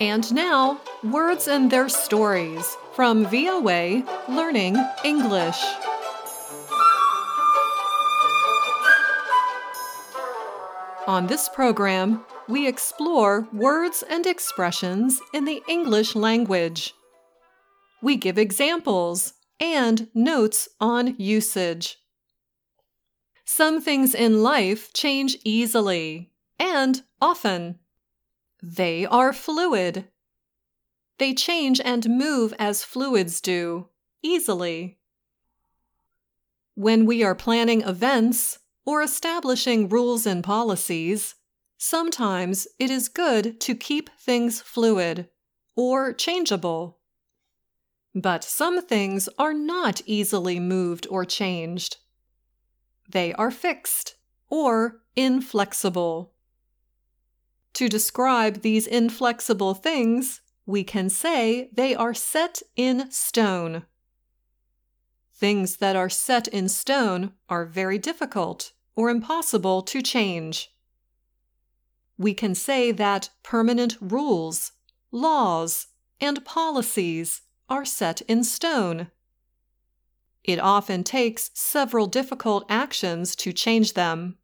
And 0.00 0.32
now, 0.34 0.80
words 1.02 1.48
and 1.48 1.70
their 1.70 1.88
stories 1.88 2.76
from 2.94 3.26
VOA 3.26 4.04
Learning 4.28 4.76
English. 5.02 5.60
On 11.06 11.26
this 11.26 11.48
program, 11.48 12.24
we 12.48 12.68
explore 12.68 13.48
words 13.52 14.04
and 14.08 14.26
expressions 14.26 15.20
in 15.32 15.44
the 15.44 15.62
English 15.68 16.14
language. 16.14 16.94
We 18.02 18.16
give 18.16 18.38
examples 18.38 19.34
and 19.58 20.08
notes 20.14 20.68
on 20.80 21.14
usage. 21.18 21.98
Some 23.44 23.80
things 23.80 24.14
in 24.14 24.42
life 24.42 24.92
change 24.92 25.36
easily 25.44 26.32
and 26.58 27.02
often. 27.20 27.78
They 28.62 29.04
are 29.04 29.32
fluid. 29.32 30.08
They 31.18 31.34
change 31.34 31.80
and 31.80 32.08
move 32.08 32.54
as 32.58 32.82
fluids 32.82 33.40
do, 33.40 33.88
easily. 34.22 34.98
When 36.74 37.06
we 37.06 37.22
are 37.22 37.34
planning 37.34 37.82
events 37.82 38.58
or 38.84 39.02
establishing 39.02 39.88
rules 39.88 40.26
and 40.26 40.42
policies, 40.42 41.34
sometimes 41.76 42.66
it 42.78 42.90
is 42.90 43.08
good 43.08 43.60
to 43.60 43.74
keep 43.74 44.10
things 44.18 44.60
fluid 44.60 45.28
or 45.76 46.12
changeable. 46.12 46.98
But 48.14 48.42
some 48.42 48.80
things 48.82 49.28
are 49.38 49.54
not 49.54 50.00
easily 50.06 50.58
moved 50.58 51.06
or 51.10 51.24
changed. 51.24 51.98
They 53.08 53.32
are 53.34 53.50
fixed 53.50 54.16
or 54.48 55.02
inflexible. 55.16 56.32
To 57.74 57.88
describe 57.88 58.62
these 58.62 58.86
inflexible 58.86 59.74
things, 59.74 60.40
we 60.66 60.84
can 60.84 61.10
say 61.10 61.68
they 61.72 61.94
are 61.94 62.14
set 62.14 62.62
in 62.76 63.10
stone. 63.10 63.84
Things 65.34 65.76
that 65.76 65.96
are 65.96 66.08
set 66.08 66.48
in 66.48 66.68
stone 66.68 67.32
are 67.48 67.66
very 67.66 67.98
difficult 67.98 68.72
or 68.96 69.10
impossible 69.10 69.82
to 69.82 70.00
change. 70.00 70.70
We 72.16 72.32
can 72.32 72.54
say 72.54 72.92
that 72.92 73.30
permanent 73.42 73.96
rules, 74.00 74.72
laws, 75.10 75.88
and 76.20 76.44
policies 76.44 77.42
are 77.68 77.84
set 77.84 78.20
in 78.22 78.44
stone. 78.44 79.10
It 80.44 80.60
often 80.60 81.02
takes 81.02 81.50
several 81.54 82.06
difficult 82.06 82.66
actions 82.68 83.34
to 83.36 83.52
change 83.52 83.94
them. 83.94 84.36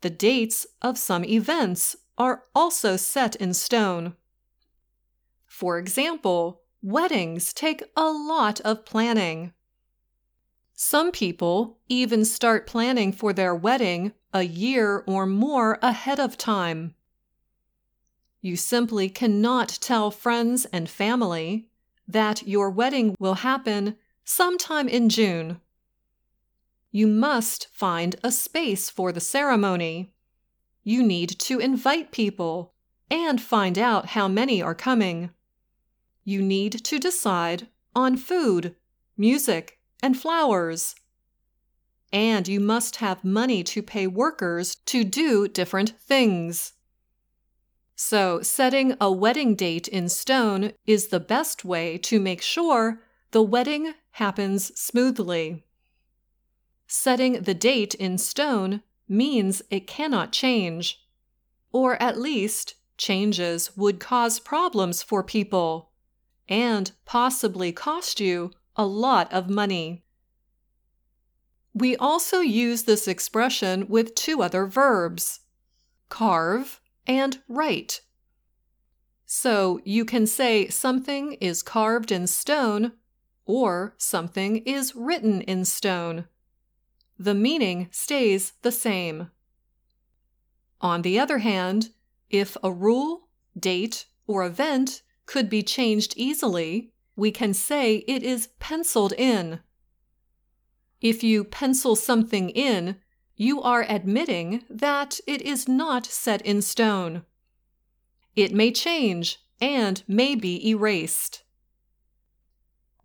The 0.00 0.10
dates 0.10 0.66
of 0.80 0.96
some 0.96 1.24
events 1.24 1.96
are 2.16 2.44
also 2.54 2.96
set 2.96 3.36
in 3.36 3.52
stone. 3.52 4.16
For 5.46 5.78
example, 5.78 6.62
weddings 6.82 7.52
take 7.52 7.82
a 7.94 8.10
lot 8.10 8.60
of 8.62 8.86
planning. 8.86 9.52
Some 10.72 11.12
people 11.12 11.78
even 11.90 12.24
start 12.24 12.66
planning 12.66 13.12
for 13.12 13.34
their 13.34 13.54
wedding 13.54 14.12
a 14.32 14.42
year 14.42 15.04
or 15.06 15.26
more 15.26 15.78
ahead 15.82 16.18
of 16.18 16.38
time. 16.38 16.94
You 18.40 18.56
simply 18.56 19.10
cannot 19.10 19.68
tell 19.82 20.10
friends 20.10 20.64
and 20.72 20.88
family 20.88 21.68
that 22.08 22.46
your 22.46 22.70
wedding 22.70 23.14
will 23.18 23.34
happen 23.34 23.96
sometime 24.30 24.88
in 24.88 25.08
June 25.08 25.60
you 26.92 27.06
must 27.06 27.68
find 27.72 28.16
a 28.24 28.32
space 28.32 28.90
for 28.90 29.12
the 29.12 29.20
ceremony. 29.20 30.12
You 30.82 31.02
need 31.04 31.30
to 31.40 31.60
invite 31.60 32.10
people 32.10 32.74
and 33.10 33.40
find 33.40 33.78
out 33.78 34.06
how 34.06 34.26
many 34.26 34.60
are 34.60 34.74
coming. 34.74 35.30
You 36.24 36.42
need 36.42 36.84
to 36.84 36.98
decide 36.98 37.68
on 37.94 38.16
food, 38.16 38.74
music, 39.16 39.78
and 40.02 40.18
flowers. 40.18 40.96
And 42.12 42.48
you 42.48 42.58
must 42.58 42.96
have 42.96 43.24
money 43.24 43.62
to 43.64 43.82
pay 43.82 44.08
workers 44.08 44.76
to 44.86 45.04
do 45.04 45.46
different 45.46 45.90
things. 46.00 46.72
So, 47.94 48.42
setting 48.42 48.96
a 49.00 49.12
wedding 49.12 49.54
date 49.54 49.86
in 49.86 50.08
stone 50.08 50.72
is 50.86 51.08
the 51.08 51.20
best 51.20 51.64
way 51.64 51.98
to 51.98 52.18
make 52.18 52.42
sure 52.42 53.02
the 53.30 53.42
wedding 53.42 53.94
happens 54.12 54.78
smoothly. 54.78 55.64
Setting 56.86 57.42
the 57.42 57.54
date 57.54 57.94
in 57.94 58.18
stone 58.18 58.82
means 59.08 59.62
it 59.70 59.86
cannot 59.86 60.32
change. 60.32 61.04
Or 61.72 62.00
at 62.02 62.18
least, 62.18 62.74
changes 62.96 63.76
would 63.76 64.00
cause 64.00 64.40
problems 64.40 65.02
for 65.02 65.22
people 65.22 65.90
and 66.48 66.92
possibly 67.04 67.72
cost 67.72 68.20
you 68.20 68.50
a 68.76 68.84
lot 68.84 69.32
of 69.32 69.48
money. 69.48 70.04
We 71.72 71.96
also 71.96 72.40
use 72.40 72.82
this 72.82 73.06
expression 73.06 73.86
with 73.88 74.14
two 74.14 74.42
other 74.42 74.66
verbs 74.66 75.40
carve 76.08 76.80
and 77.06 77.38
write. 77.48 78.00
So 79.26 79.80
you 79.84 80.04
can 80.04 80.26
say 80.26 80.66
something 80.68 81.34
is 81.34 81.62
carved 81.62 82.10
in 82.10 82.26
stone 82.26 82.92
or 83.50 83.94
something 83.98 84.58
is 84.58 84.94
written 84.94 85.40
in 85.42 85.64
stone 85.64 86.26
the 87.20 87.34
meaning 87.34 87.86
stays 87.90 88.54
the 88.62 88.72
same. 88.72 89.30
On 90.80 91.02
the 91.02 91.20
other 91.20 91.38
hand, 91.38 91.90
if 92.30 92.56
a 92.64 92.72
rule, 92.72 93.28
date, 93.58 94.06
or 94.26 94.42
event 94.42 95.02
could 95.26 95.50
be 95.50 95.62
changed 95.62 96.14
easily, 96.16 96.94
we 97.16 97.30
can 97.30 97.52
say 97.52 97.96
it 98.08 98.22
is 98.22 98.48
penciled 98.58 99.12
in. 99.18 99.60
If 101.02 101.22
you 101.22 101.44
pencil 101.44 101.94
something 101.94 102.48
in, 102.48 102.96
you 103.36 103.60
are 103.60 103.84
admitting 103.86 104.64
that 104.70 105.20
it 105.26 105.42
is 105.42 105.68
not 105.68 106.06
set 106.06 106.40
in 106.40 106.62
stone. 106.62 107.22
It 108.34 108.54
may 108.54 108.72
change 108.72 109.40
and 109.60 110.02
may 110.08 110.34
be 110.34 110.66
erased. 110.66 111.42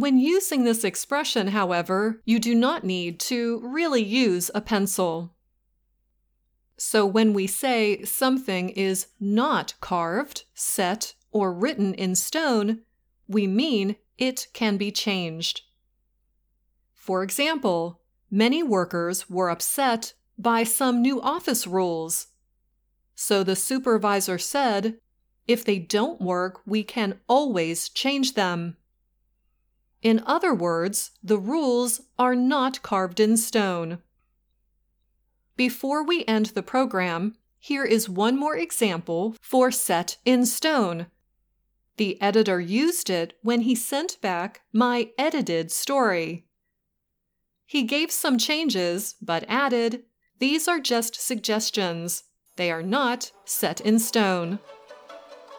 When 0.00 0.16
using 0.16 0.64
this 0.64 0.82
expression, 0.82 1.48
however, 1.48 2.22
you 2.24 2.38
do 2.38 2.54
not 2.54 2.84
need 2.84 3.20
to 3.20 3.60
really 3.62 4.02
use 4.02 4.50
a 4.54 4.62
pencil. 4.62 5.34
So 6.78 7.04
when 7.04 7.34
we 7.34 7.46
say 7.46 8.02
something 8.04 8.70
is 8.70 9.08
not 9.20 9.74
carved, 9.82 10.44
set, 10.54 11.16
or 11.32 11.52
written 11.52 11.92
in 11.92 12.14
stone, 12.14 12.80
we 13.28 13.46
mean 13.46 13.96
it 14.16 14.46
can 14.54 14.78
be 14.78 14.90
changed. 14.90 15.60
For 16.94 17.22
example, 17.22 18.00
many 18.30 18.62
workers 18.62 19.28
were 19.28 19.50
upset 19.50 20.14
by 20.38 20.64
some 20.64 21.02
new 21.02 21.20
office 21.20 21.66
rules. 21.66 22.28
So 23.14 23.44
the 23.44 23.54
supervisor 23.54 24.38
said, 24.38 24.96
if 25.46 25.62
they 25.62 25.78
don't 25.78 26.22
work, 26.22 26.62
we 26.64 26.84
can 26.84 27.20
always 27.28 27.90
change 27.90 28.32
them. 28.32 28.78
In 30.02 30.22
other 30.26 30.54
words, 30.54 31.10
the 31.22 31.38
rules 31.38 32.00
are 32.18 32.34
not 32.34 32.82
carved 32.82 33.20
in 33.20 33.36
stone. 33.36 33.98
Before 35.56 36.02
we 36.02 36.24
end 36.24 36.46
the 36.46 36.62
program, 36.62 37.36
here 37.58 37.84
is 37.84 38.08
one 38.08 38.38
more 38.38 38.56
example 38.56 39.36
for 39.42 39.70
set 39.70 40.16
in 40.24 40.46
stone. 40.46 41.06
The 41.98 42.20
editor 42.22 42.58
used 42.58 43.10
it 43.10 43.34
when 43.42 43.60
he 43.60 43.74
sent 43.74 44.18
back 44.22 44.62
my 44.72 45.10
edited 45.18 45.70
story. 45.70 46.46
He 47.66 47.82
gave 47.82 48.10
some 48.10 48.38
changes, 48.38 49.16
but 49.20 49.44
added, 49.48 50.04
These 50.38 50.66
are 50.66 50.80
just 50.80 51.14
suggestions. 51.14 52.24
They 52.56 52.70
are 52.70 52.82
not 52.82 53.32
set 53.44 53.82
in 53.82 53.98
stone. 53.98 54.60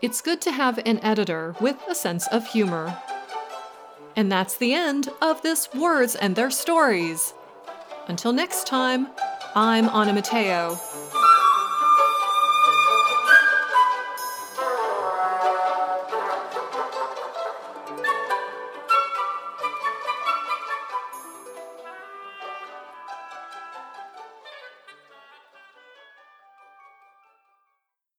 It's 0.00 0.22
good 0.22 0.40
to 0.40 0.52
have 0.52 0.78
an 0.78 0.98
editor 1.04 1.54
with 1.60 1.76
a 1.86 1.94
sense 1.94 2.26
of 2.28 2.46
humor. 2.46 2.96
And 4.14 4.30
that's 4.30 4.56
the 4.56 4.74
end 4.74 5.08
of 5.22 5.42
this 5.42 5.72
Words 5.74 6.14
and 6.14 6.36
Their 6.36 6.50
Stories. 6.50 7.32
Until 8.08 8.32
next 8.32 8.66
time, 8.66 9.08
I'm 9.54 9.88
Anna 9.88 10.12
Matteo. 10.12 10.78